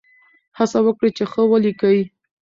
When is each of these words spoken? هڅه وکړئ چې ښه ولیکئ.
هڅه 0.57 0.79
وکړئ 0.85 1.09
چې 1.17 1.23
ښه 1.31 1.41
ولیکئ. 1.51 1.99